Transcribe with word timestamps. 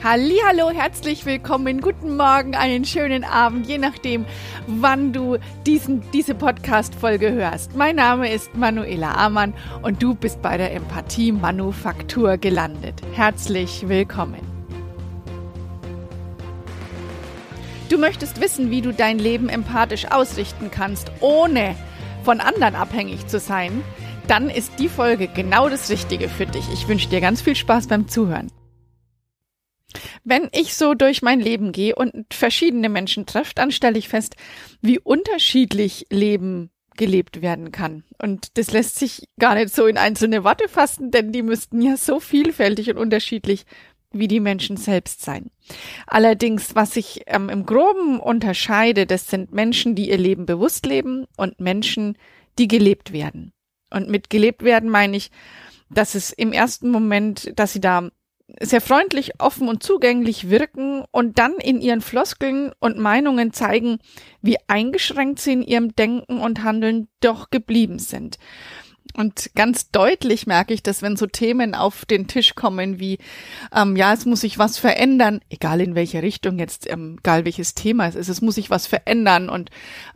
Hallo, 0.00 0.70
herzlich 0.70 1.26
willkommen, 1.26 1.80
guten 1.80 2.16
Morgen, 2.16 2.54
einen 2.54 2.84
schönen 2.84 3.24
Abend, 3.24 3.66
je 3.66 3.78
nachdem, 3.78 4.26
wann 4.68 5.12
du 5.12 5.38
diesen, 5.66 6.08
diese 6.12 6.36
Podcast-Folge 6.36 7.32
hörst. 7.32 7.74
Mein 7.74 7.96
Name 7.96 8.32
ist 8.32 8.54
Manuela 8.54 9.14
Amann 9.14 9.54
und 9.82 10.00
du 10.00 10.14
bist 10.14 10.40
bei 10.40 10.56
der 10.56 10.72
Empathie 10.72 11.32
Manufaktur 11.32 12.36
gelandet. 12.36 13.02
Herzlich 13.14 13.88
willkommen. 13.88 14.40
Du 17.88 17.98
möchtest 17.98 18.40
wissen, 18.40 18.70
wie 18.70 18.82
du 18.82 18.92
dein 18.92 19.18
Leben 19.18 19.48
empathisch 19.48 20.06
ausrichten 20.12 20.70
kannst, 20.70 21.10
ohne 21.18 21.74
von 22.22 22.38
anderen 22.40 22.76
abhängig 22.76 23.26
zu 23.26 23.40
sein? 23.40 23.82
Dann 24.28 24.48
ist 24.48 24.78
die 24.78 24.88
Folge 24.88 25.26
genau 25.26 25.68
das 25.68 25.90
Richtige 25.90 26.28
für 26.28 26.46
dich. 26.46 26.72
Ich 26.72 26.86
wünsche 26.86 27.08
dir 27.08 27.20
ganz 27.20 27.42
viel 27.42 27.56
Spaß 27.56 27.88
beim 27.88 28.06
Zuhören. 28.06 28.48
Wenn 30.24 30.48
ich 30.52 30.74
so 30.74 30.94
durch 30.94 31.22
mein 31.22 31.40
Leben 31.40 31.72
gehe 31.72 31.94
und 31.94 32.26
verschiedene 32.32 32.88
Menschen 32.88 33.26
treffe, 33.26 33.52
dann 33.54 33.70
stelle 33.70 33.98
ich 33.98 34.08
fest, 34.08 34.36
wie 34.80 34.98
unterschiedlich 34.98 36.06
Leben 36.10 36.70
gelebt 36.96 37.40
werden 37.40 37.72
kann. 37.72 38.04
Und 38.20 38.58
das 38.58 38.72
lässt 38.72 38.98
sich 38.98 39.28
gar 39.38 39.54
nicht 39.54 39.74
so 39.74 39.86
in 39.86 39.96
einzelne 39.96 40.44
Worte 40.44 40.68
fassen, 40.68 41.10
denn 41.10 41.32
die 41.32 41.42
müssten 41.42 41.80
ja 41.80 41.96
so 41.96 42.20
vielfältig 42.20 42.90
und 42.90 42.98
unterschiedlich 42.98 43.64
wie 44.10 44.28
die 44.28 44.40
Menschen 44.40 44.76
selbst 44.76 45.22
sein. 45.22 45.50
Allerdings, 46.06 46.74
was 46.74 46.94
sich 46.94 47.22
ähm, 47.26 47.48
im 47.48 47.66
groben 47.66 48.20
unterscheide, 48.20 49.06
das 49.06 49.28
sind 49.28 49.52
Menschen, 49.52 49.94
die 49.94 50.10
ihr 50.10 50.18
Leben 50.18 50.46
bewusst 50.46 50.86
leben 50.86 51.26
und 51.36 51.60
Menschen, 51.60 52.16
die 52.58 52.68
gelebt 52.68 53.12
werden. 53.12 53.52
Und 53.90 54.08
mit 54.08 54.28
gelebt 54.30 54.62
werden 54.62 54.90
meine 54.90 55.16
ich, 55.16 55.30
dass 55.90 56.14
es 56.14 56.32
im 56.32 56.52
ersten 56.52 56.90
Moment, 56.90 57.52
dass 57.58 57.72
sie 57.72 57.80
da 57.80 58.10
sehr 58.60 58.80
freundlich, 58.80 59.32
offen 59.38 59.68
und 59.68 59.82
zugänglich 59.82 60.50
wirken 60.50 61.04
und 61.10 61.38
dann 61.38 61.54
in 61.54 61.80
ihren 61.80 62.00
Floskeln 62.00 62.72
und 62.80 62.98
Meinungen 62.98 63.52
zeigen, 63.52 63.98
wie 64.40 64.56
eingeschränkt 64.68 65.38
sie 65.38 65.52
in 65.52 65.62
ihrem 65.62 65.94
Denken 65.94 66.40
und 66.40 66.62
Handeln 66.62 67.08
doch 67.20 67.50
geblieben 67.50 67.98
sind. 67.98 68.38
Und 69.16 69.50
ganz 69.56 69.90
deutlich 69.90 70.46
merke 70.46 70.72
ich 70.72 70.82
das, 70.82 71.02
wenn 71.02 71.16
so 71.16 71.26
Themen 71.26 71.74
auf 71.74 72.04
den 72.04 72.28
Tisch 72.28 72.54
kommen 72.54 73.00
wie, 73.00 73.18
ähm, 73.74 73.96
ja, 73.96 74.12
es 74.12 74.26
muss 74.26 74.42
sich 74.42 74.58
was 74.58 74.78
verändern, 74.78 75.40
egal 75.50 75.80
in 75.80 75.94
welche 75.94 76.22
Richtung 76.22 76.58
jetzt, 76.58 76.88
ähm, 76.90 77.16
egal 77.18 77.44
welches 77.44 77.74
Thema 77.74 78.06
es 78.06 78.14
ist, 78.14 78.28
es 78.28 78.42
muss 78.42 78.54
sich 78.56 78.70
was 78.70 78.86
verändern 78.86 79.48
und 79.48 79.70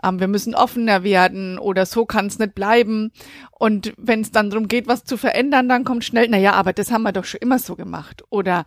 ähm, 0.04 0.20
wir 0.20 0.28
müssen 0.28 0.54
offener 0.54 1.02
werden 1.02 1.58
oder 1.58 1.86
so 1.86 2.06
kann 2.06 2.26
es 2.26 2.38
nicht 2.38 2.54
bleiben. 2.54 3.12
Und 3.58 3.92
wenn 3.96 4.20
es 4.20 4.30
dann 4.30 4.50
darum 4.50 4.68
geht, 4.68 4.86
was 4.86 5.04
zu 5.04 5.16
verändern, 5.16 5.68
dann 5.68 5.84
kommt 5.84 6.04
schnell, 6.04 6.28
na 6.28 6.38
ja, 6.38 6.52
aber 6.52 6.72
das 6.72 6.92
haben 6.92 7.02
wir 7.02 7.12
doch 7.12 7.24
schon 7.24 7.40
immer 7.40 7.58
so 7.58 7.76
gemacht. 7.76 8.22
Oder 8.30 8.66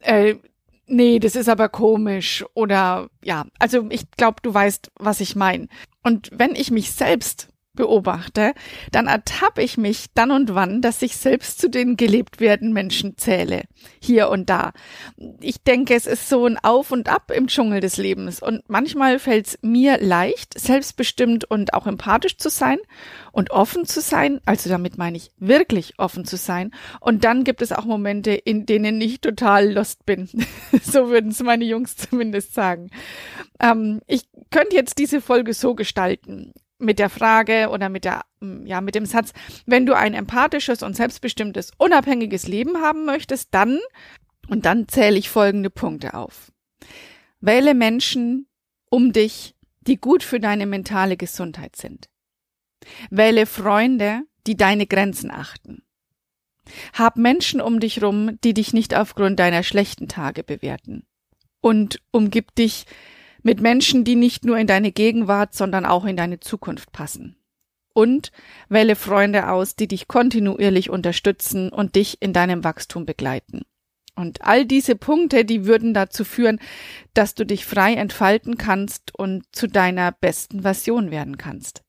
äh, 0.00 0.36
nee, 0.86 1.18
das 1.18 1.34
ist 1.34 1.48
aber 1.48 1.68
komisch. 1.68 2.44
Oder 2.54 3.08
ja, 3.24 3.46
also 3.58 3.86
ich 3.90 4.10
glaube, 4.12 4.36
du 4.42 4.52
weißt, 4.52 4.92
was 4.98 5.20
ich 5.20 5.34
meine. 5.34 5.68
Und 6.02 6.30
wenn 6.32 6.54
ich 6.54 6.70
mich 6.70 6.92
selbst 6.92 7.48
beobachte, 7.74 8.52
dann 8.90 9.06
ertappe 9.06 9.62
ich 9.62 9.78
mich 9.78 10.06
dann 10.14 10.30
und 10.30 10.54
wann, 10.54 10.82
dass 10.82 11.02
ich 11.02 11.16
selbst 11.16 11.60
zu 11.60 11.70
den 11.70 11.96
gelebt 11.96 12.40
werden 12.40 12.72
Menschen 12.72 13.16
zähle, 13.16 13.62
hier 14.00 14.28
und 14.28 14.50
da. 14.50 14.72
Ich 15.40 15.62
denke, 15.62 15.94
es 15.94 16.06
ist 16.06 16.28
so 16.28 16.46
ein 16.46 16.58
Auf 16.58 16.90
und 16.90 17.08
Ab 17.08 17.30
im 17.34 17.46
Dschungel 17.46 17.80
des 17.80 17.96
Lebens 17.96 18.42
und 18.42 18.62
manchmal 18.68 19.18
fällt 19.18 19.46
es 19.46 19.58
mir 19.62 19.98
leicht, 19.98 20.58
selbstbestimmt 20.58 21.44
und 21.44 21.74
auch 21.74 21.86
empathisch 21.86 22.36
zu 22.36 22.50
sein 22.50 22.78
und 23.32 23.50
offen 23.50 23.86
zu 23.86 24.00
sein, 24.00 24.40
also 24.44 24.68
damit 24.68 24.98
meine 24.98 25.16
ich 25.16 25.32
wirklich 25.38 25.98
offen 25.98 26.24
zu 26.24 26.36
sein 26.36 26.72
und 27.00 27.24
dann 27.24 27.44
gibt 27.44 27.62
es 27.62 27.72
auch 27.72 27.84
Momente, 27.84 28.32
in 28.32 28.66
denen 28.66 29.00
ich 29.00 29.20
total 29.20 29.72
lost 29.72 30.04
bin. 30.04 30.28
so 30.82 31.08
würden 31.08 31.30
es 31.30 31.42
meine 31.42 31.64
Jungs 31.64 31.96
zumindest 31.96 32.54
sagen. 32.54 32.90
Ähm, 33.60 34.00
ich 34.06 34.28
könnte 34.50 34.76
jetzt 34.76 34.98
diese 34.98 35.20
Folge 35.20 35.54
so 35.54 35.74
gestalten 35.74 36.52
mit 36.82 36.98
der 36.98 37.10
Frage 37.10 37.68
oder 37.70 37.88
mit 37.88 38.04
der, 38.04 38.22
mm, 38.40 38.66
ja, 38.66 38.80
mit 38.80 38.94
dem 38.94 39.06
Satz, 39.06 39.32
wenn 39.66 39.86
du 39.86 39.96
ein 39.96 40.14
empathisches 40.14 40.82
und 40.82 40.96
selbstbestimmtes, 40.96 41.70
unabhängiges 41.78 42.46
Leben 42.46 42.78
haben 42.78 43.04
möchtest, 43.04 43.48
dann, 43.52 43.78
und 44.48 44.66
dann 44.66 44.88
zähle 44.88 45.18
ich 45.18 45.30
folgende 45.30 45.70
Punkte 45.70 46.14
auf. 46.14 46.52
Wähle 47.40 47.74
Menschen 47.74 48.46
um 48.90 49.12
dich, 49.12 49.54
die 49.80 49.96
gut 49.96 50.22
für 50.22 50.38
deine 50.38 50.66
mentale 50.66 51.16
Gesundheit 51.16 51.76
sind. 51.76 52.08
Wähle 53.10 53.46
Freunde, 53.46 54.22
die 54.46 54.56
deine 54.56 54.86
Grenzen 54.86 55.30
achten. 55.30 55.82
Hab 56.92 57.16
Menschen 57.16 57.60
um 57.60 57.80
dich 57.80 58.02
rum, 58.02 58.38
die 58.44 58.54
dich 58.54 58.72
nicht 58.72 58.94
aufgrund 58.94 59.38
deiner 59.40 59.62
schlechten 59.62 60.08
Tage 60.08 60.44
bewerten. 60.44 61.04
Und 61.60 62.00
umgib 62.10 62.54
dich 62.54 62.86
mit 63.42 63.60
Menschen, 63.60 64.04
die 64.04 64.16
nicht 64.16 64.44
nur 64.44 64.58
in 64.58 64.66
deine 64.66 64.92
Gegenwart, 64.92 65.54
sondern 65.54 65.84
auch 65.84 66.04
in 66.04 66.16
deine 66.16 66.40
Zukunft 66.40 66.92
passen. 66.92 67.36
Und 67.94 68.32
wähle 68.68 68.96
Freunde 68.96 69.50
aus, 69.50 69.76
die 69.76 69.88
dich 69.88 70.08
kontinuierlich 70.08 70.88
unterstützen 70.88 71.68
und 71.68 71.94
dich 71.94 72.22
in 72.22 72.32
deinem 72.32 72.64
Wachstum 72.64 73.04
begleiten. 73.04 73.62
Und 74.14 74.42
all 74.42 74.66
diese 74.66 74.94
Punkte, 74.94 75.44
die 75.44 75.66
würden 75.66 75.94
dazu 75.94 76.24
führen, 76.24 76.58
dass 77.14 77.34
du 77.34 77.44
dich 77.44 77.64
frei 77.64 77.94
entfalten 77.94 78.58
kannst 78.58 79.14
und 79.14 79.44
zu 79.52 79.68
deiner 79.68 80.12
besten 80.12 80.62
Version 80.62 81.10
werden 81.10 81.38
kannst. 81.38 81.81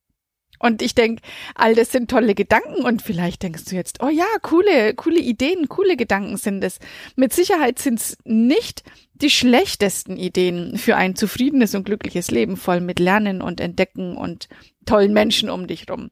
Und 0.63 0.81
ich 0.81 0.96
denke, 0.96 1.22
all 1.56 1.75
das 1.75 1.91
sind 1.91 2.09
tolle 2.09 2.35
Gedanken 2.35 2.85
und 2.85 3.01
vielleicht 3.01 3.44
denkst 3.44 3.66
du 3.66 3.75
jetzt, 3.75 4.01
oh 4.01 4.07
ja, 4.07 4.24
coole, 4.41 4.94
coole 4.94 5.19
Ideen, 5.19 5.68
coole 5.68 5.97
Gedanken 5.97 6.38
sind 6.38 6.63
es. 6.63 6.79
Mit 7.18 7.34
Sicherheit 7.34 7.79
sind 7.79 8.00
es 8.00 8.18
nicht 8.24 8.84
die 9.13 9.29
schlechtesten 9.29 10.16
Ideen 10.16 10.78
für 10.78 10.96
ein 10.96 11.18
zufriedenes 11.18 11.75
und 11.75 11.84
glückliches 11.84 12.31
Leben 12.31 12.56
voll 12.56 12.79
mit 12.79 13.00
Lernen 13.00 13.41
und 13.41 13.59
Entdecken 13.59 14.16
und 14.16 14.47
tollen 14.85 15.12
Menschen 15.12 15.50
um 15.50 15.68
dich 15.68 15.90
rum. 15.90 16.12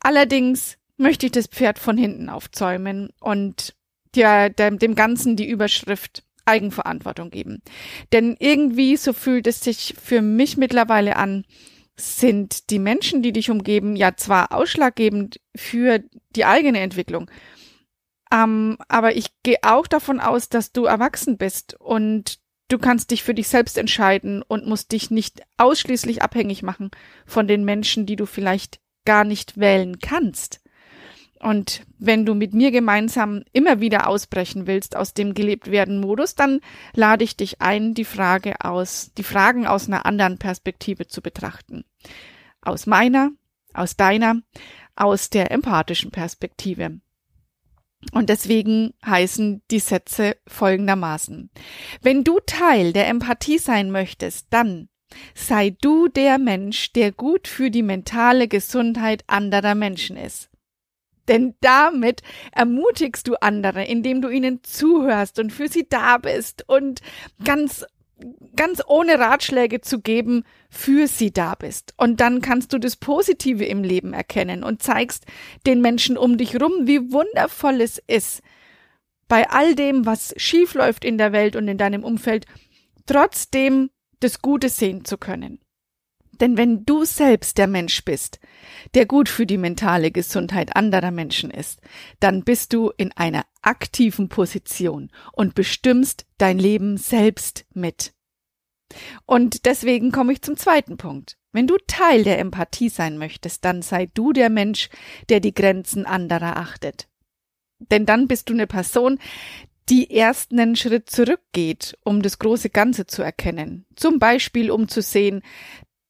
Allerdings 0.00 0.76
möchte 0.96 1.26
ich 1.26 1.32
das 1.32 1.46
Pferd 1.46 1.78
von 1.78 1.96
hinten 1.96 2.30
aufzäumen 2.30 3.10
und 3.20 3.76
dir, 4.12 4.50
dem, 4.50 4.80
dem 4.80 4.96
Ganzen 4.96 5.36
die 5.36 5.48
Überschrift 5.48 6.24
Eigenverantwortung 6.46 7.30
geben. 7.30 7.62
Denn 8.12 8.34
irgendwie, 8.40 8.96
so 8.96 9.12
fühlt 9.12 9.46
es 9.46 9.60
sich 9.60 9.94
für 10.02 10.20
mich 10.20 10.56
mittlerweile 10.56 11.14
an, 11.14 11.44
sind 11.98 12.70
die 12.70 12.78
Menschen, 12.78 13.22
die 13.22 13.32
dich 13.32 13.50
umgeben, 13.50 13.96
ja 13.96 14.16
zwar 14.16 14.52
ausschlaggebend 14.52 15.40
für 15.56 16.00
die 16.30 16.44
eigene 16.44 16.80
Entwicklung, 16.80 17.30
ähm, 18.32 18.78
aber 18.88 19.16
ich 19.16 19.28
gehe 19.42 19.58
auch 19.62 19.86
davon 19.86 20.20
aus, 20.20 20.48
dass 20.48 20.72
du 20.72 20.84
erwachsen 20.84 21.38
bist 21.38 21.74
und 21.80 22.38
du 22.68 22.78
kannst 22.78 23.10
dich 23.10 23.22
für 23.22 23.34
dich 23.34 23.48
selbst 23.48 23.78
entscheiden 23.78 24.42
und 24.42 24.66
musst 24.66 24.92
dich 24.92 25.10
nicht 25.10 25.42
ausschließlich 25.56 26.22
abhängig 26.22 26.62
machen 26.62 26.90
von 27.26 27.48
den 27.48 27.64
Menschen, 27.64 28.06
die 28.06 28.16
du 28.16 28.26
vielleicht 28.26 28.80
gar 29.04 29.24
nicht 29.24 29.58
wählen 29.58 29.98
kannst. 30.00 30.60
Und 31.40 31.82
wenn 31.98 32.26
du 32.26 32.34
mit 32.34 32.52
mir 32.52 32.70
gemeinsam 32.70 33.44
immer 33.52 33.80
wieder 33.80 34.08
ausbrechen 34.08 34.66
willst 34.66 34.96
aus 34.96 35.14
dem 35.14 35.34
gelebt 35.34 35.70
werden 35.70 36.00
Modus, 36.00 36.34
dann 36.34 36.60
lade 36.94 37.24
ich 37.24 37.36
dich 37.36 37.60
ein, 37.60 37.94
die 37.94 38.04
Frage 38.04 38.64
aus, 38.64 39.12
die 39.16 39.22
Fragen 39.22 39.66
aus 39.66 39.86
einer 39.86 40.04
anderen 40.04 40.38
Perspektive 40.38 41.06
zu 41.06 41.22
betrachten. 41.22 41.84
Aus 42.60 42.86
meiner, 42.86 43.30
aus 43.72 43.96
deiner, 43.96 44.42
aus 44.96 45.30
der 45.30 45.50
empathischen 45.52 46.10
Perspektive. 46.10 47.00
Und 48.12 48.28
deswegen 48.28 48.94
heißen 49.04 49.62
die 49.70 49.80
Sätze 49.80 50.36
folgendermaßen. 50.46 51.50
Wenn 52.02 52.24
du 52.24 52.38
Teil 52.46 52.92
der 52.92 53.08
Empathie 53.08 53.58
sein 53.58 53.90
möchtest, 53.90 54.46
dann 54.50 54.88
sei 55.34 55.76
du 55.80 56.08
der 56.08 56.38
Mensch, 56.38 56.92
der 56.92 57.12
gut 57.12 57.48
für 57.48 57.70
die 57.70 57.82
mentale 57.82 58.46
Gesundheit 58.46 59.24
anderer 59.26 59.74
Menschen 59.74 60.16
ist. 60.16 60.50
Denn 61.28 61.54
damit 61.60 62.22
ermutigst 62.52 63.28
du 63.28 63.34
andere, 63.40 63.84
indem 63.84 64.22
du 64.22 64.28
ihnen 64.28 64.64
zuhörst 64.64 65.38
und 65.38 65.52
für 65.52 65.68
sie 65.68 65.86
da 65.88 66.18
bist 66.18 66.64
und 66.66 67.00
ganz, 67.44 67.84
ganz 68.56 68.82
ohne 68.86 69.18
Ratschläge 69.18 69.80
zu 69.80 70.00
geben, 70.00 70.44
für 70.70 71.06
sie 71.06 71.32
da 71.32 71.54
bist. 71.54 71.94
Und 71.96 72.20
dann 72.20 72.40
kannst 72.40 72.72
du 72.72 72.78
das 72.78 72.96
Positive 72.96 73.64
im 73.64 73.84
Leben 73.84 74.12
erkennen 74.12 74.64
und 74.64 74.82
zeigst 74.82 75.26
den 75.66 75.80
Menschen 75.80 76.16
um 76.16 76.38
dich 76.38 76.60
rum, 76.60 76.86
wie 76.86 77.12
wundervoll 77.12 77.80
es 77.80 78.02
ist, 78.06 78.42
bei 79.28 79.48
all 79.50 79.74
dem, 79.74 80.06
was 80.06 80.34
schief 80.38 80.74
läuft 80.74 81.04
in 81.04 81.18
der 81.18 81.32
Welt 81.32 81.54
und 81.54 81.68
in 81.68 81.76
deinem 81.76 82.02
Umfeld, 82.02 82.46
trotzdem 83.06 83.90
das 84.20 84.40
Gute 84.40 84.70
sehen 84.70 85.04
zu 85.04 85.18
können. 85.18 85.60
Denn 86.40 86.56
wenn 86.56 86.84
du 86.84 87.04
selbst 87.04 87.58
der 87.58 87.66
Mensch 87.66 88.04
bist, 88.04 88.38
der 88.94 89.06
gut 89.06 89.28
für 89.28 89.46
die 89.46 89.58
mentale 89.58 90.10
Gesundheit 90.10 90.76
anderer 90.76 91.10
Menschen 91.10 91.50
ist, 91.50 91.80
dann 92.20 92.44
bist 92.44 92.72
du 92.72 92.90
in 92.96 93.12
einer 93.12 93.44
aktiven 93.62 94.28
Position 94.28 95.10
und 95.32 95.54
bestimmst 95.54 96.26
dein 96.38 96.58
Leben 96.58 96.96
selbst 96.96 97.66
mit. 97.74 98.12
Und 99.26 99.66
deswegen 99.66 100.12
komme 100.12 100.32
ich 100.32 100.42
zum 100.42 100.56
zweiten 100.56 100.96
Punkt. 100.96 101.36
Wenn 101.52 101.66
du 101.66 101.76
Teil 101.86 102.24
der 102.24 102.38
Empathie 102.38 102.88
sein 102.88 103.18
möchtest, 103.18 103.64
dann 103.64 103.82
sei 103.82 104.06
du 104.06 104.32
der 104.32 104.50
Mensch, 104.50 104.90
der 105.28 105.40
die 105.40 105.54
Grenzen 105.54 106.06
anderer 106.06 106.56
achtet. 106.56 107.08
Denn 107.78 108.06
dann 108.06 108.28
bist 108.28 108.48
du 108.48 108.54
eine 108.54 108.66
Person, 108.66 109.18
die 109.88 110.12
erst 110.12 110.52
einen 110.52 110.76
Schritt 110.76 111.08
zurückgeht, 111.08 111.96
um 112.04 112.20
das 112.22 112.38
große 112.38 112.70
Ganze 112.70 113.06
zu 113.06 113.22
erkennen. 113.22 113.86
Zum 113.96 114.18
Beispiel, 114.18 114.70
um 114.70 114.88
zu 114.88 115.00
sehen, 115.00 115.42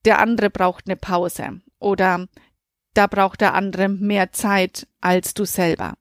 der 0.05 0.19
andere 0.19 0.51
braucht 0.51 0.87
eine 0.87 0.97
Pause 0.97 1.61
oder 1.79 2.27
da 2.95 3.07
braucht 3.07 3.41
der 3.41 3.55
andere 3.55 3.89
mehr 3.89 4.33
Zeit 4.33 4.89
als 5.01 5.35
du 5.35 5.45
selber. 5.45 5.95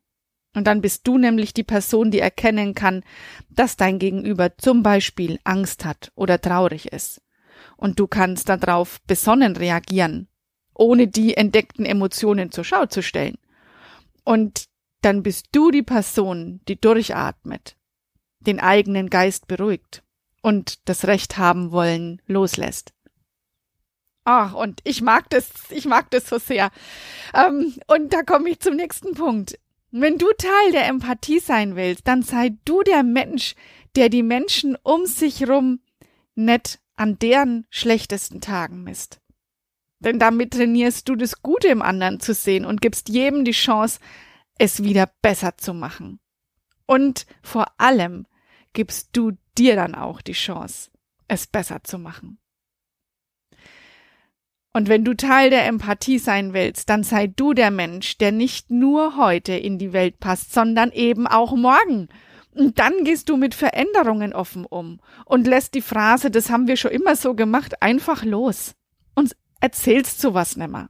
Und 0.56 0.66
dann 0.66 0.82
bist 0.82 1.08
du 1.08 1.20
nämlich 1.20 1.54
die 1.54 1.64
Person, 1.64 2.10
die 2.10 2.20
erkennen 2.20 2.74
kann, 2.74 3.04
dass 3.50 3.78
dein 3.78 4.00
Gegenüber 4.00 4.58
zum 4.58 4.82
Beispiel 4.82 5.40
Angst 5.44 5.86
hat 5.86 6.12
oder 6.16 6.42
traurig 6.42 6.92
ist. 6.92 7.22
Und 7.76 8.00
du 8.00 8.08
kannst 8.08 8.50
darauf 8.50 9.00
besonnen 9.02 9.56
reagieren, 9.56 10.28
ohne 10.74 11.08
die 11.08 11.38
entdeckten 11.38 11.86
Emotionen 11.86 12.52
zur 12.52 12.64
Schau 12.64 12.88
zu 12.88 13.04
stellen. 13.04 13.38
Und 14.24 14.66
dann 15.02 15.22
bist 15.22 15.50
du 15.52 15.70
die 15.70 15.84
Person, 15.84 16.62
die 16.68 16.82
durchatmet, 16.82 17.78
den 18.40 18.60
eigenen 18.60 19.12
Geist 19.12 19.48
beruhigt 19.48 20.04
und 20.42 20.90
das 20.90 21.06
Recht 21.06 21.38
haben 21.38 21.72
wollen 21.72 22.22
loslässt. 22.26 22.94
Ach, 24.30 24.54
und 24.56 24.82
ich 24.84 25.02
mag 25.02 25.30
das, 25.30 25.50
ich 25.70 25.86
mag 25.86 26.12
das 26.12 26.28
so 26.28 26.38
sehr. 26.38 26.70
Ähm, 27.34 27.74
und 27.88 28.12
da 28.12 28.24
komme 28.24 28.50
ich 28.50 28.60
zum 28.60 28.76
nächsten 28.76 29.14
Punkt. 29.14 29.58
Wenn 29.92 30.18
du 30.18 30.28
Teil 30.38 30.74
der 30.74 30.86
Empathie 30.88 31.40
sein 31.40 31.78
willst, 31.78 32.06
dann 32.10 32.24
sei 32.24 32.52
du 32.66 32.84
der 32.84 33.04
Mensch, 33.04 33.56
der 33.96 34.10
die 34.10 34.24
Menschen 34.24 34.76
um 34.84 35.06
sich 35.06 35.48
rum 35.48 35.80
nicht 36.36 36.82
an 36.98 37.18
deren 37.18 37.68
schlechtesten 37.70 38.42
Tagen 38.42 38.84
misst. 38.84 39.22
Denn 40.00 40.20
damit 40.20 40.52
trainierst 40.52 41.08
du 41.08 41.16
das 41.16 41.42
Gute 41.42 41.70
im 41.70 41.82
anderen 41.82 42.20
zu 42.20 42.34
sehen 42.34 42.66
und 42.66 42.82
gibst 42.82 43.08
jedem 43.08 43.46
die 43.46 43.52
Chance, 43.52 44.02
es 44.58 44.84
wieder 44.84 45.10
besser 45.22 45.58
zu 45.58 45.74
machen. 45.74 46.20
Und 46.86 47.28
vor 47.42 47.68
allem 47.78 48.28
gibst 48.74 49.12
du 49.14 49.38
dir 49.58 49.78
dann 49.78 49.96
auch 49.96 50.22
die 50.22 50.34
Chance, 50.34 50.92
es 51.30 51.48
besser 51.48 51.82
zu 51.86 51.98
machen. 51.98 52.40
Und 54.78 54.90
wenn 54.90 55.04
du 55.04 55.16
Teil 55.16 55.50
der 55.50 55.66
Empathie 55.66 56.20
sein 56.20 56.54
willst, 56.54 56.88
dann 56.92 57.02
sei 57.02 57.26
du 57.26 57.56
der 57.56 57.72
Mensch, 57.72 58.20
der 58.20 58.32
nicht 58.32 58.70
nur 58.70 59.18
heute 59.18 59.54
in 59.54 59.80
die 59.80 59.92
Welt 59.92 60.20
passt, 60.20 60.54
sondern 60.54 60.92
eben 60.92 61.26
auch 61.26 61.56
morgen. 61.56 62.10
Und 62.54 62.78
dann 62.78 63.04
gehst 63.04 63.28
du 63.30 63.38
mit 63.38 63.56
Veränderungen 63.56 64.34
offen 64.34 64.66
um 64.66 65.00
und 65.26 65.48
lässt 65.48 65.74
die 65.74 65.82
Phrase, 65.82 66.30
das 66.30 66.52
haben 66.52 66.68
wir 66.68 66.78
schon 66.78 66.92
immer 66.92 67.16
so 67.16 67.34
gemacht, 67.34 67.82
einfach 67.82 68.24
los 68.24 68.76
und 69.16 69.36
erzählst 69.62 70.22
sowas 70.22 70.58
nimmer 70.58 70.90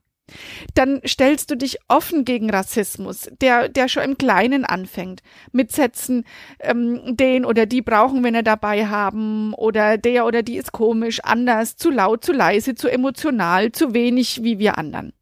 dann 0.73 1.01
stellst 1.05 1.51
du 1.51 1.55
dich 1.55 1.77
offen 1.87 2.25
gegen 2.25 2.49
Rassismus, 2.49 3.29
der, 3.41 3.69
der 3.69 3.87
schon 3.87 4.03
im 4.03 4.17
Kleinen 4.17 4.65
anfängt, 4.65 5.21
mit 5.51 5.71
Sätzen, 5.71 6.25
ähm, 6.59 7.15
den 7.15 7.45
oder 7.45 7.65
die 7.65 7.81
brauchen 7.81 8.23
wir 8.23 8.31
nicht 8.31 8.47
dabei 8.47 8.87
haben, 8.87 9.53
oder 9.53 9.97
der 9.97 10.25
oder 10.25 10.43
die 10.43 10.57
ist 10.57 10.71
komisch, 10.71 11.19
anders, 11.23 11.77
zu 11.77 11.89
laut, 11.89 12.23
zu 12.23 12.33
leise, 12.33 12.75
zu 12.75 12.89
emotional, 12.89 13.71
zu 13.71 13.93
wenig 13.93 14.43
wie 14.43 14.59
wir 14.59 14.77
anderen. 14.77 15.13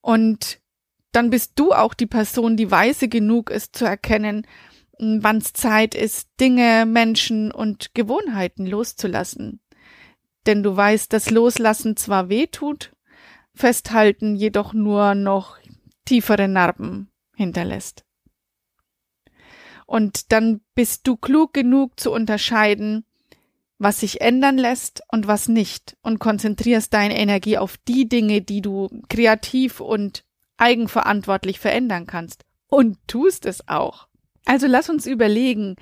Und 0.00 0.60
dann 1.12 1.30
bist 1.30 1.52
du 1.56 1.72
auch 1.72 1.94
die 1.94 2.06
Person, 2.06 2.56
die 2.56 2.70
weise 2.70 3.08
genug 3.08 3.50
ist 3.50 3.74
zu 3.74 3.86
erkennen, 3.86 4.46
wann 4.98 5.38
es 5.38 5.52
Zeit 5.52 5.94
ist, 5.94 6.28
Dinge, 6.40 6.84
Menschen 6.86 7.50
und 7.50 7.94
Gewohnheiten 7.94 8.66
loszulassen. 8.66 9.60
Denn 10.46 10.62
du 10.62 10.76
weißt, 10.76 11.12
dass 11.12 11.30
Loslassen 11.30 11.96
zwar 11.96 12.28
weh 12.28 12.46
tut, 12.46 12.92
Festhalten 13.56 14.36
jedoch 14.36 14.72
nur 14.72 15.14
noch 15.14 15.58
tiefere 16.04 16.46
Narben 16.46 17.10
hinterlässt. 17.34 18.04
Und 19.86 20.32
dann 20.32 20.60
bist 20.74 21.06
du 21.06 21.16
klug 21.16 21.54
genug 21.54 21.98
zu 21.98 22.12
unterscheiden, 22.12 23.04
was 23.78 24.00
sich 24.00 24.20
ändern 24.20 24.58
lässt 24.58 25.02
und 25.08 25.26
was 25.26 25.48
nicht 25.48 25.96
und 26.02 26.18
konzentrierst 26.18 26.92
deine 26.92 27.18
Energie 27.18 27.58
auf 27.58 27.76
die 27.76 28.08
Dinge, 28.08 28.40
die 28.42 28.62
du 28.62 28.88
kreativ 29.08 29.80
und 29.80 30.24
eigenverantwortlich 30.56 31.58
verändern 31.58 32.06
kannst. 32.06 32.44
Und 32.68 32.98
tust 33.06 33.46
es 33.46 33.68
auch. 33.68 34.08
Also 34.44 34.66
lass 34.66 34.88
uns 34.88 35.06
überlegen, 35.06 35.76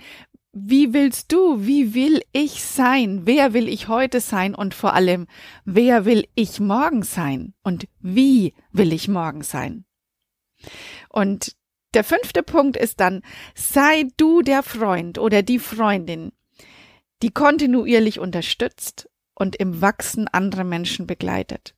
wie 0.55 0.95
willst 0.95 1.33
du, 1.33 1.67
wie 1.67 1.95
will 1.95 2.23
ich 2.33 2.63
sein? 2.63 3.23
Wer 3.25 3.53
will 3.53 3.69
ich 3.69 3.89
heute 3.89 4.21
sein? 4.21 4.55
Und 4.55 4.73
vor 4.73 4.95
allem, 4.95 5.27
wer 5.65 6.05
will 6.05 6.29
ich 6.37 6.61
morgen 6.61 7.03
sein? 7.03 7.55
Und 7.65 7.89
wie 8.01 8.55
will 8.71 8.93
ich 8.93 9.09
morgen 9.09 9.43
sein? 9.43 9.85
Und 11.09 11.57
der 11.95 12.05
fünfte 12.05 12.43
Punkt 12.43 12.77
ist 12.77 13.01
dann, 13.01 13.23
sei 13.55 14.05
du 14.17 14.43
der 14.43 14.63
Freund 14.63 15.19
oder 15.19 15.43
die 15.43 15.59
Freundin, 15.59 16.33
die 17.23 17.31
kontinuierlich 17.31 18.21
unterstützt 18.21 19.09
und 19.35 19.57
im 19.57 19.81
Wachsen 19.81 20.29
andere 20.29 20.65
Menschen 20.65 21.07
begleitet. 21.07 21.75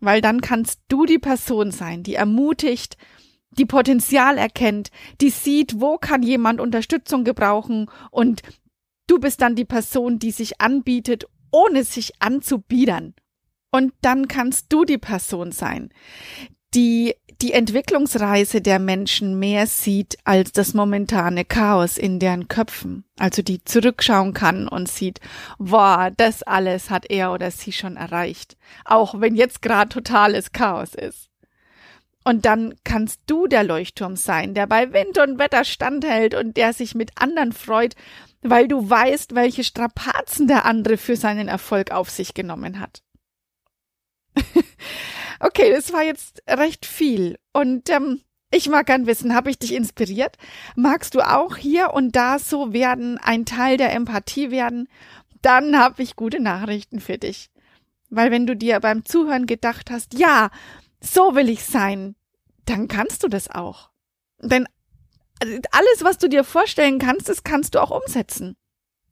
Weil 0.00 0.22
dann 0.22 0.40
kannst 0.40 0.80
du 0.88 1.04
die 1.04 1.18
Person 1.18 1.70
sein, 1.70 2.02
die 2.02 2.14
ermutigt, 2.14 2.96
die 3.58 3.66
Potenzial 3.66 4.38
erkennt, 4.38 4.90
die 5.20 5.30
sieht, 5.30 5.80
wo 5.80 5.98
kann 5.98 6.22
jemand 6.22 6.60
Unterstützung 6.60 7.24
gebrauchen 7.24 7.90
und 8.10 8.42
du 9.06 9.18
bist 9.18 9.40
dann 9.40 9.56
die 9.56 9.64
Person, 9.64 10.18
die 10.18 10.30
sich 10.30 10.60
anbietet, 10.60 11.26
ohne 11.50 11.84
sich 11.84 12.12
anzubiedern. 12.20 13.14
Und 13.70 13.92
dann 14.02 14.28
kannst 14.28 14.72
du 14.72 14.84
die 14.84 14.98
Person 14.98 15.50
sein, 15.50 15.90
die 16.74 17.14
die 17.40 17.52
Entwicklungsreise 17.52 18.60
der 18.60 18.78
Menschen 18.78 19.38
mehr 19.38 19.66
sieht 19.66 20.16
als 20.24 20.52
das 20.52 20.74
momentane 20.74 21.44
Chaos 21.44 21.98
in 21.98 22.18
deren 22.18 22.48
Köpfen. 22.48 23.04
Also 23.18 23.42
die 23.42 23.62
zurückschauen 23.64 24.34
kann 24.34 24.68
und 24.68 24.88
sieht, 24.88 25.20
wow, 25.58 26.10
das 26.16 26.42
alles 26.42 26.90
hat 26.90 27.10
er 27.10 27.32
oder 27.32 27.50
sie 27.50 27.72
schon 27.72 27.96
erreicht. 27.96 28.56
Auch 28.84 29.20
wenn 29.20 29.34
jetzt 29.34 29.62
gerade 29.62 29.88
totales 29.88 30.52
Chaos 30.52 30.94
ist. 30.94 31.28
Und 32.24 32.46
dann 32.46 32.74
kannst 32.84 33.20
du 33.26 33.46
der 33.46 33.64
Leuchtturm 33.64 34.16
sein, 34.16 34.54
der 34.54 34.66
bei 34.66 34.92
Wind 34.92 35.18
und 35.18 35.38
Wetter 35.38 35.64
standhält 35.64 36.34
und 36.34 36.56
der 36.56 36.72
sich 36.72 36.94
mit 36.94 37.10
anderen 37.16 37.52
freut, 37.52 37.94
weil 38.40 38.66
du 38.66 38.88
weißt, 38.88 39.34
welche 39.34 39.62
Strapazen 39.62 40.48
der 40.48 40.64
andere 40.64 40.96
für 40.96 41.16
seinen 41.16 41.48
Erfolg 41.48 41.90
auf 41.90 42.08
sich 42.08 42.32
genommen 42.32 42.80
hat. 42.80 43.02
okay, 45.40 45.70
das 45.70 45.92
war 45.92 46.02
jetzt 46.02 46.42
recht 46.48 46.86
viel. 46.86 47.38
Und 47.52 47.90
ähm, 47.90 48.22
ich 48.50 48.68
mag 48.68 48.86
gern 48.86 49.06
wissen, 49.06 49.34
habe 49.34 49.50
ich 49.50 49.58
dich 49.58 49.74
inspiriert? 49.74 50.36
Magst 50.76 51.14
du 51.14 51.20
auch 51.20 51.56
hier 51.56 51.92
und 51.92 52.16
da 52.16 52.38
so 52.38 52.72
werden, 52.72 53.18
ein 53.18 53.44
Teil 53.44 53.76
der 53.76 53.92
Empathie 53.92 54.50
werden? 54.50 54.88
Dann 55.42 55.78
habe 55.78 56.02
ich 56.02 56.16
gute 56.16 56.40
Nachrichten 56.40 57.00
für 57.00 57.18
dich. 57.18 57.50
Weil 58.10 58.30
wenn 58.30 58.46
du 58.46 58.54
dir 58.56 58.80
beim 58.80 59.04
Zuhören 59.04 59.46
gedacht 59.46 59.90
hast, 59.90 60.18
ja, 60.18 60.50
so 61.04 61.34
will 61.34 61.48
ich 61.48 61.64
sein, 61.64 62.16
dann 62.66 62.88
kannst 62.88 63.22
du 63.22 63.28
das 63.28 63.50
auch. 63.50 63.90
Denn 64.40 64.66
also, 65.40 65.58
alles, 65.72 66.02
was 66.04 66.18
du 66.18 66.28
dir 66.28 66.44
vorstellen 66.44 66.98
kannst, 66.98 67.28
das 67.28 67.44
kannst 67.44 67.74
du 67.74 67.82
auch 67.82 67.90
umsetzen. 67.90 68.56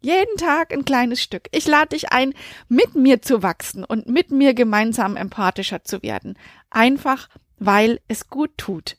Jeden 0.01 0.37
Tag 0.37 0.73
ein 0.73 0.85
kleines 0.85 1.23
Stück. 1.23 1.49
Ich 1.53 1.67
lade 1.67 1.91
dich 1.91 2.11
ein, 2.11 2.35
mit 2.69 2.97
mir 2.97 3.23
zu 3.23 3.43
wachsen 3.43 3.85
und 3.85 4.09
mit 4.09 4.31
mir 4.33 4.53
gemeinsam 4.53 5.17
empathischer 5.17 5.85
zu 5.85 6.03
werden. 6.03 6.37
Einfach, 6.71 7.29
weil 7.59 8.01
es 8.09 8.29
gut 8.29 8.51
tut. 8.57 8.97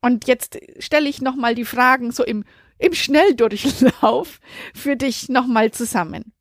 Und 0.00 0.26
jetzt 0.26 0.58
stelle 0.78 1.08
ich 1.08 1.22
nochmal 1.22 1.54
die 1.54 1.64
Fragen 1.64 2.10
so 2.10 2.24
im, 2.24 2.44
im 2.78 2.92
Schnelldurchlauf 2.92 4.40
für 4.74 4.96
dich 4.96 5.28
nochmal 5.28 5.70
zusammen. 5.70 6.32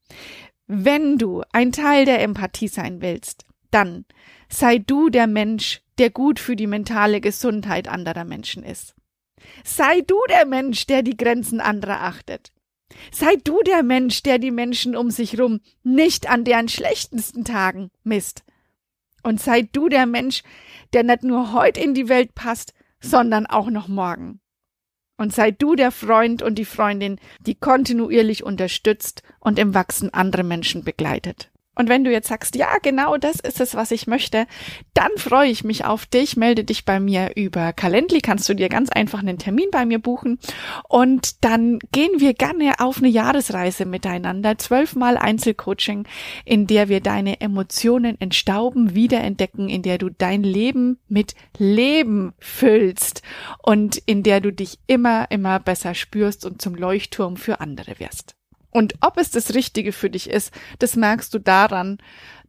Wenn 0.65 1.17
du 1.17 1.43
ein 1.51 1.71
Teil 1.71 2.05
der 2.05 2.21
Empathie 2.21 2.67
sein 2.67 3.01
willst, 3.01 3.45
dann 3.73 4.05
sei 4.49 4.77
du 4.77 5.09
der 5.09 5.27
Mensch, 5.27 5.81
der 5.97 6.09
gut 6.09 6.39
für 6.39 6.55
die 6.55 6.67
mentale 6.67 7.21
Gesundheit 7.21 7.87
anderer 7.87 8.23
Menschen 8.23 8.63
ist. 8.63 8.95
Sei 9.63 10.01
du 10.01 10.17
der 10.29 10.45
Mensch, 10.45 10.85
der 10.85 11.03
die 11.03 11.17
Grenzen 11.17 11.59
anderer 11.59 12.01
achtet. 12.01 12.51
Sei 13.11 13.35
du 13.43 13.61
der 13.63 13.83
Mensch, 13.83 14.23
der 14.23 14.37
die 14.37 14.51
Menschen 14.51 14.95
um 14.95 15.09
sich 15.09 15.39
rum 15.39 15.61
nicht 15.83 16.29
an 16.29 16.43
deren 16.43 16.69
schlechtesten 16.69 17.43
Tagen 17.43 17.89
misst. 18.03 18.43
Und 19.23 19.41
sei 19.41 19.63
du 19.63 19.89
der 19.89 20.05
Mensch, 20.05 20.43
der 20.93 21.03
nicht 21.03 21.23
nur 21.23 21.53
heute 21.53 21.81
in 21.81 21.93
die 21.93 22.09
Welt 22.09 22.35
passt, 22.35 22.73
sondern 22.99 23.45
auch 23.45 23.69
noch 23.69 23.87
morgen. 23.87 24.39
Und 25.17 25.33
sei 25.33 25.51
du 25.51 25.75
der 25.75 25.91
Freund 25.91 26.41
und 26.41 26.55
die 26.55 26.65
Freundin, 26.65 27.19
die 27.39 27.55
kontinuierlich 27.55 28.43
unterstützt 28.43 29.23
und 29.39 29.59
im 29.59 29.73
Wachsen 29.73 30.13
andere 30.13 30.43
Menschen 30.43 30.83
begleitet. 30.83 31.52
Und 31.75 31.89
wenn 31.89 32.03
du 32.03 32.11
jetzt 32.11 32.27
sagst, 32.27 32.55
ja, 32.55 32.77
genau 32.81 33.17
das 33.17 33.39
ist 33.39 33.59
es, 33.59 33.73
was 33.73 33.91
ich 33.91 34.05
möchte, 34.05 34.45
dann 34.93 35.09
freue 35.17 35.49
ich 35.49 35.63
mich 35.63 35.85
auf 35.85 36.05
dich. 36.05 36.37
Melde 36.37 36.63
dich 36.63 36.85
bei 36.85 36.99
mir 36.99 37.31
über 37.35 37.73
Calendly, 37.73 38.21
kannst 38.21 38.47
du 38.47 38.53
dir 38.53 38.69
ganz 38.69 38.89
einfach 38.89 39.19
einen 39.19 39.39
Termin 39.39 39.69
bei 39.71 39.85
mir 39.85 39.99
buchen. 39.99 40.39
Und 40.87 41.43
dann 41.43 41.79
gehen 41.91 42.19
wir 42.19 42.35
gerne 42.35 42.73
auf 42.79 42.97
eine 42.97 43.07
Jahresreise 43.07 43.85
miteinander. 43.85 44.57
Zwölfmal 44.57 45.17
Einzelcoaching, 45.17 46.07
in 46.45 46.67
der 46.67 46.89
wir 46.89 47.01
deine 47.01 47.41
Emotionen 47.41 48.21
entstauben, 48.21 48.93
wiederentdecken, 48.93 49.67
in 49.67 49.81
der 49.81 49.97
du 49.97 50.09
dein 50.09 50.43
Leben 50.43 50.99
mit 51.07 51.33
Leben 51.57 52.33
füllst 52.37 53.23
und 53.63 53.97
in 53.97 54.21
der 54.21 54.41
du 54.41 54.53
dich 54.53 54.77
immer, 54.85 55.31
immer 55.31 55.59
besser 55.59 55.95
spürst 55.95 56.45
und 56.45 56.61
zum 56.61 56.75
Leuchtturm 56.75 57.35
für 57.35 57.59
andere 57.59 57.99
wirst. 57.99 58.35
Und 58.73 58.95
ob 59.01 59.17
es 59.17 59.29
das 59.29 59.53
Richtige 59.53 59.91
für 59.91 60.09
dich 60.09 60.29
ist, 60.29 60.51
das 60.79 60.95
merkst 60.95 61.33
du 61.33 61.39
daran, 61.39 61.99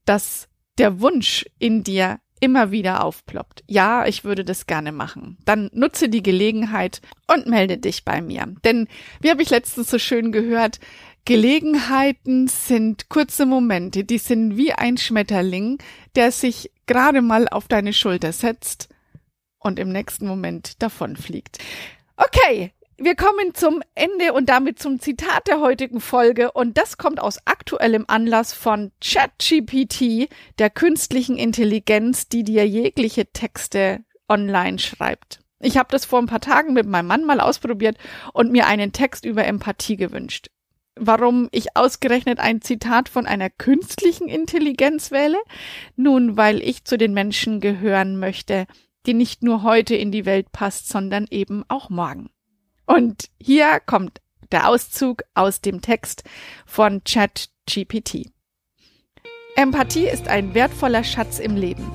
dass 0.04 0.48
der 0.78 1.00
Wunsch 1.00 1.46
in 1.58 1.84
dir 1.84 2.18
immer 2.40 2.70
wieder 2.70 3.04
aufploppt. 3.04 3.62
Ja, 3.68 4.06
ich 4.06 4.24
würde 4.24 4.44
das 4.44 4.66
gerne 4.66 4.92
machen. 4.92 5.38
Dann 5.44 5.70
nutze 5.72 6.08
die 6.08 6.22
Gelegenheit 6.22 7.00
und 7.32 7.46
melde 7.46 7.78
dich 7.78 8.04
bei 8.04 8.20
mir. 8.20 8.54
Denn, 8.64 8.88
wie 9.20 9.30
habe 9.30 9.42
ich 9.42 9.50
letztens 9.50 9.90
so 9.90 9.98
schön 9.98 10.32
gehört, 10.32 10.80
Gelegenheiten 11.24 12.48
sind 12.48 13.08
kurze 13.08 13.46
Momente, 13.46 14.04
die 14.04 14.18
sind 14.18 14.58
wie 14.58 14.72
ein 14.72 14.98
Schmetterling, 14.98 15.78
der 16.16 16.32
sich 16.32 16.70
gerade 16.86 17.22
mal 17.22 17.48
auf 17.48 17.66
deine 17.66 17.94
Schulter 17.94 18.32
setzt 18.32 18.90
und 19.58 19.78
im 19.78 19.88
nächsten 19.88 20.26
Moment 20.26 20.82
davonfliegt. 20.82 21.58
Okay, 22.16 22.72
wir 22.96 23.16
kommen 23.16 23.54
zum 23.54 23.82
Ende 23.94 24.32
und 24.32 24.48
damit 24.48 24.78
zum 24.78 25.00
Zitat 25.00 25.48
der 25.48 25.60
heutigen 25.60 26.00
Folge 26.00 26.52
und 26.52 26.78
das 26.78 26.96
kommt 26.96 27.20
aus 27.20 27.38
aktuellem 27.44 28.04
Anlass 28.06 28.52
von 28.52 28.92
ChatGPT, 29.00 30.28
der 30.58 30.70
künstlichen 30.70 31.36
Intelligenz, 31.36 32.28
die 32.28 32.44
dir 32.44 32.66
jegliche 32.66 33.26
Texte 33.32 34.04
online 34.28 34.78
schreibt. 34.78 35.40
Ich 35.60 35.76
habe 35.76 35.88
das 35.90 36.04
vor 36.04 36.20
ein 36.20 36.26
paar 36.26 36.40
Tagen 36.40 36.72
mit 36.72 36.86
meinem 36.86 37.06
Mann 37.06 37.24
mal 37.24 37.40
ausprobiert 37.40 37.96
und 38.32 38.52
mir 38.52 38.66
einen 38.66 38.92
Text 38.92 39.24
über 39.24 39.44
Empathie 39.44 39.96
gewünscht. 39.96 40.48
Warum 40.96 41.48
ich 41.50 41.76
ausgerechnet 41.76 42.38
ein 42.38 42.60
Zitat 42.60 43.08
von 43.08 43.26
einer 43.26 43.50
künstlichen 43.50 44.28
Intelligenz 44.28 45.10
wähle? 45.10 45.38
Nun, 45.96 46.36
weil 46.36 46.62
ich 46.62 46.84
zu 46.84 46.96
den 46.96 47.12
Menschen 47.12 47.60
gehören 47.60 48.18
möchte, 48.18 48.66
die 49.06 49.14
nicht 49.14 49.42
nur 49.42 49.64
heute 49.64 49.96
in 49.96 50.12
die 50.12 50.26
Welt 50.26 50.52
passt, 50.52 50.88
sondern 50.88 51.26
eben 51.30 51.64
auch 51.68 51.90
morgen. 51.90 52.30
Und 52.86 53.30
hier 53.40 53.80
kommt 53.84 54.20
der 54.52 54.68
Auszug 54.68 55.22
aus 55.34 55.60
dem 55.60 55.80
Text 55.80 56.22
von 56.66 57.02
ChatGPT. 57.04 58.30
Empathie 59.56 60.08
ist 60.08 60.28
ein 60.28 60.54
wertvoller 60.54 61.04
Schatz 61.04 61.38
im 61.38 61.56
Leben. 61.56 61.90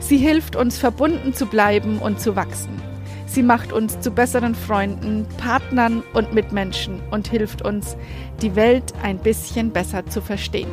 Sie 0.00 0.16
hilft 0.16 0.56
uns 0.56 0.78
verbunden 0.78 1.34
zu 1.34 1.46
bleiben 1.46 1.98
und 1.98 2.20
zu 2.20 2.36
wachsen. 2.36 2.80
Sie 3.26 3.44
macht 3.44 3.72
uns 3.72 4.00
zu 4.00 4.10
besseren 4.10 4.56
Freunden, 4.56 5.24
Partnern 5.38 6.02
und 6.14 6.34
Mitmenschen 6.34 7.00
und 7.10 7.28
hilft 7.28 7.62
uns, 7.62 7.96
die 8.42 8.56
Welt 8.56 8.92
ein 9.04 9.18
bisschen 9.18 9.70
besser 9.70 10.04
zu 10.06 10.20
verstehen. 10.20 10.70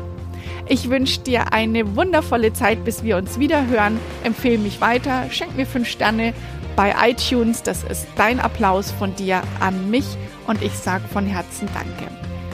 Ich 0.67 0.89
wünsche 0.89 1.21
dir 1.21 1.53
eine 1.53 1.95
wundervolle 1.95 2.53
Zeit, 2.53 2.83
bis 2.83 3.03
wir 3.03 3.17
uns 3.17 3.39
wieder 3.39 3.67
hören. 3.67 3.99
Empfehle 4.23 4.57
mich 4.57 4.81
weiter, 4.81 5.29
schenk 5.29 5.55
mir 5.55 5.67
fünf 5.67 5.87
Sterne 5.87 6.33
bei 6.77 6.95
iTunes. 7.09 7.61
Das 7.63 7.83
ist 7.83 8.07
dein 8.15 8.39
Applaus 8.39 8.91
von 8.91 9.13
dir 9.15 9.41
an 9.59 9.89
mich 9.89 10.05
und 10.47 10.61
ich 10.61 10.71
sage 10.71 11.03
von 11.09 11.25
Herzen 11.25 11.67
Danke. 11.73 12.09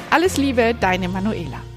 Alles 0.09 0.37
Liebe, 0.37 0.73
deine 0.79 1.07
Manuela. 1.09 1.72